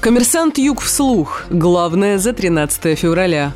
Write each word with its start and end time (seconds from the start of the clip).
Коммерсант 0.00 0.58
Юг 0.58 0.80
вслух. 0.80 1.46
Главное 1.50 2.18
за 2.18 2.32
13 2.32 2.96
февраля. 2.96 3.52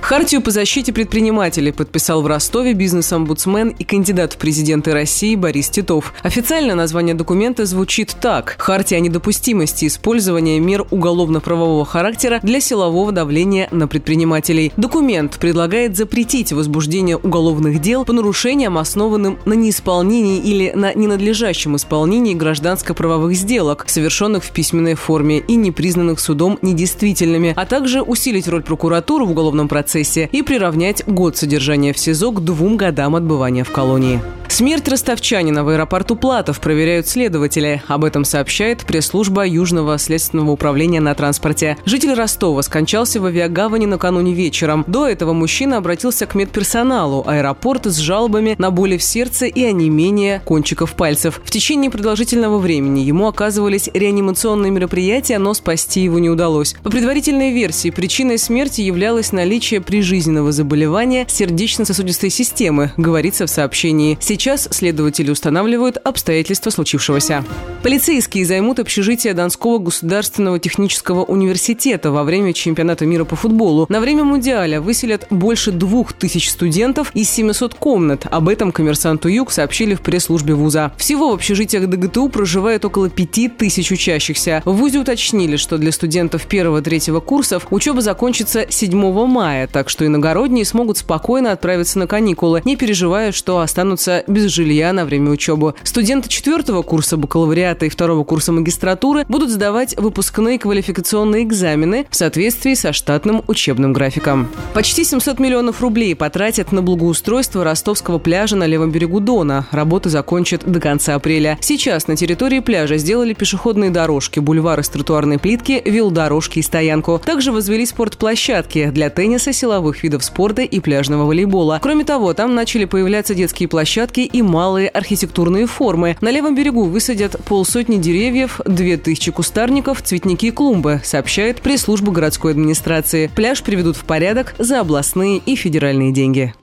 Хартию 0.00 0.42
по 0.42 0.50
защите 0.50 0.92
предпринимателей 0.92 1.70
подписал 1.70 2.22
в 2.22 2.26
Ростове 2.26 2.72
бизнес-омбудсмен 2.72 3.68
и 3.68 3.84
кандидат 3.84 4.32
в 4.32 4.38
президенты 4.38 4.92
России 4.92 5.36
Борис 5.36 5.68
Титов. 5.68 6.14
Официально 6.22 6.74
название 6.74 7.14
документа 7.14 7.64
звучит 7.64 8.16
так. 8.20 8.56
Хартия 8.58 8.98
о 8.98 9.00
недопустимости 9.00 9.86
использования 9.86 10.58
мер 10.58 10.84
уголовно-правового 10.90 11.84
характера 11.84 12.40
для 12.42 12.60
силового 12.60 13.12
давления 13.12 13.68
на 13.70 13.86
предпринимателей. 13.86 14.72
Документ 14.76 15.38
предлагает 15.38 15.96
запретить 15.96 16.52
возбуждение 16.52 17.16
уголовных 17.16 17.80
дел 17.80 18.04
по 18.04 18.12
нарушениям, 18.12 18.78
основанным 18.78 19.38
на 19.44 19.52
неисполнении 19.52 20.38
или 20.38 20.72
на 20.74 20.92
ненадлежащем 20.92 21.76
исполнении 21.76 22.34
гражданско-правовых 22.34 23.34
сделок, 23.34 23.84
совершенных 23.86 24.44
в 24.44 24.50
письменной 24.50 24.94
форме 24.94 25.38
и 25.38 25.54
не 25.54 25.70
признанных 25.70 26.18
судом 26.18 26.58
недействительными, 26.62 27.52
а 27.56 27.64
также 27.64 28.02
усилить 28.02 28.48
роль 28.48 28.62
прокуратуры 28.62 29.24
в 29.24 29.30
уголовном 29.30 29.68
процессе 29.68 29.89
процессе 29.90 30.28
и 30.30 30.42
приравнять 30.42 31.04
год 31.06 31.36
содержания 31.36 31.92
в 31.92 31.98
СИЗО 31.98 32.30
к 32.30 32.44
двум 32.44 32.76
годам 32.76 33.16
отбывания 33.16 33.64
в 33.64 33.72
колонии. 33.72 34.20
Смерть 34.50 34.88
ростовчанина 34.88 35.62
в 35.62 35.68
аэропорту 35.68 36.16
Платов 36.16 36.60
проверяют 36.60 37.06
следователи. 37.06 37.82
Об 37.86 38.04
этом 38.04 38.24
сообщает 38.24 38.84
пресс-служба 38.84 39.46
Южного 39.46 39.96
следственного 39.96 40.50
управления 40.50 41.00
на 41.00 41.14
транспорте. 41.14 41.78
Житель 41.84 42.14
Ростова 42.14 42.60
скончался 42.62 43.20
в 43.20 43.26
авиагавани 43.26 43.86
накануне 43.86 44.34
вечером. 44.34 44.84
До 44.88 45.06
этого 45.06 45.32
мужчина 45.34 45.76
обратился 45.76 46.26
к 46.26 46.34
медперсоналу 46.34 47.22
аэропорта 47.28 47.92
с 47.92 47.98
жалобами 47.98 48.56
на 48.58 48.72
боли 48.72 48.96
в 48.96 49.04
сердце 49.04 49.46
и 49.46 49.62
онемение 49.62 50.42
кончиков 50.44 50.94
пальцев. 50.94 51.40
В 51.44 51.50
течение 51.50 51.88
продолжительного 51.88 52.58
времени 52.58 53.00
ему 53.00 53.28
оказывались 53.28 53.88
реанимационные 53.94 54.72
мероприятия, 54.72 55.38
но 55.38 55.54
спасти 55.54 56.02
его 56.02 56.18
не 56.18 56.28
удалось. 56.28 56.74
По 56.82 56.90
предварительной 56.90 57.52
версии, 57.52 57.90
причиной 57.90 58.36
смерти 58.36 58.80
являлось 58.80 59.30
наличие 59.30 59.80
прижизненного 59.80 60.50
заболевания 60.50 61.24
сердечно-сосудистой 61.28 62.30
системы, 62.30 62.92
говорится 62.96 63.46
в 63.46 63.50
сообщении. 63.50 64.18
Сейчас 64.20 64.39
следователи 64.48 65.30
устанавливают 65.30 65.98
обстоятельства 65.98 66.70
случившегося. 66.70 67.44
Полицейские 67.82 68.44
займут 68.44 68.78
общежитие 68.78 69.34
Донского 69.34 69.78
государственного 69.78 70.58
технического 70.58 71.24
университета 71.24 72.10
во 72.10 72.24
время 72.24 72.52
чемпионата 72.52 73.06
мира 73.06 73.24
по 73.24 73.36
футболу. 73.36 73.86
На 73.88 74.00
время 74.00 74.24
Мундиаля 74.24 74.80
выселят 74.80 75.26
больше 75.30 75.72
двух 75.72 76.12
тысяч 76.12 76.50
студентов 76.50 77.10
из 77.14 77.30
700 77.30 77.74
комнат. 77.74 78.26
Об 78.30 78.48
этом 78.48 78.72
коммерсанту 78.72 79.28
Юг 79.28 79.50
сообщили 79.50 79.94
в 79.94 80.02
пресс-службе 80.02 80.54
вуза. 80.54 80.92
Всего 80.96 81.30
в 81.30 81.34
общежитиях 81.34 81.88
ДГТУ 81.88 82.28
проживает 82.28 82.84
около 82.84 83.08
пяти 83.08 83.48
тысяч 83.48 83.90
учащихся. 83.90 84.62
В 84.64 84.72
вузе 84.72 84.98
уточнили, 84.98 85.56
что 85.56 85.78
для 85.78 85.92
студентов 85.92 86.46
первого-третьего 86.46 87.20
курсов 87.20 87.66
учеба 87.70 88.00
закончится 88.00 88.66
7 88.68 89.26
мая, 89.26 89.66
так 89.66 89.88
что 89.88 90.06
иногородние 90.06 90.64
смогут 90.64 90.98
спокойно 90.98 91.52
отправиться 91.52 91.98
на 91.98 92.06
каникулы, 92.06 92.62
не 92.64 92.76
переживая, 92.76 93.32
что 93.32 93.60
останутся 93.60 94.24
без 94.30 94.50
жилья 94.50 94.92
на 94.92 95.04
время 95.04 95.30
учебы. 95.30 95.74
Студенты 95.82 96.28
четвертого 96.28 96.82
курса 96.82 97.16
бакалавриата 97.16 97.86
и 97.86 97.88
второго 97.88 98.24
курса 98.24 98.52
магистратуры 98.52 99.24
будут 99.28 99.50
сдавать 99.50 99.96
выпускные 99.96 100.58
квалификационные 100.58 101.42
экзамены 101.42 102.06
в 102.08 102.16
соответствии 102.16 102.74
со 102.74 102.92
штатным 102.92 103.42
учебным 103.46 103.92
графиком. 103.92 104.48
Почти 104.74 105.04
700 105.04 105.38
миллионов 105.38 105.80
рублей 105.82 106.14
потратят 106.14 106.72
на 106.72 106.82
благоустройство 106.82 107.64
ростовского 107.64 108.18
пляжа 108.18 108.56
на 108.56 108.66
левом 108.66 108.90
берегу 108.90 109.20
Дона. 109.20 109.66
Работы 109.70 110.08
закончат 110.08 110.64
до 110.64 110.80
конца 110.80 111.14
апреля. 111.14 111.58
Сейчас 111.60 112.06
на 112.06 112.16
территории 112.16 112.60
пляжа 112.60 112.96
сделали 112.96 113.34
пешеходные 113.34 113.90
дорожки, 113.90 114.38
бульвары 114.38 114.82
с 114.82 114.88
тротуарной 114.88 115.38
плитки, 115.38 115.82
велодорожки 115.84 116.60
и 116.60 116.62
стоянку. 116.62 117.20
Также 117.24 117.52
возвели 117.52 117.84
спортплощадки 117.84 118.90
для 118.90 119.10
тенниса, 119.10 119.52
силовых 119.52 120.02
видов 120.02 120.24
спорта 120.24 120.62
и 120.62 120.80
пляжного 120.80 121.24
волейбола. 121.24 121.80
Кроме 121.82 122.04
того, 122.04 122.32
там 122.34 122.54
начали 122.54 122.84
появляться 122.84 123.34
детские 123.34 123.68
площадки 124.10 124.20
и 124.20 124.42
малые 124.42 124.88
архитектурные 124.88 125.66
формы. 125.66 126.16
На 126.20 126.30
левом 126.30 126.54
берегу 126.54 126.84
высадят 126.84 127.36
полсотни 127.44 127.96
деревьев, 127.96 128.60
две 128.64 128.96
тысячи 128.96 129.30
кустарников, 129.30 130.02
цветники 130.02 130.46
и 130.46 130.50
клумбы, 130.50 131.00
сообщает 131.04 131.60
пресс-служба 131.60 132.12
городской 132.12 132.52
администрации. 132.52 133.30
Пляж 133.34 133.62
приведут 133.62 133.96
в 133.96 134.04
порядок 134.04 134.54
за 134.58 134.80
областные 134.80 135.38
и 135.38 135.54
федеральные 135.54 136.12
деньги. 136.12 136.54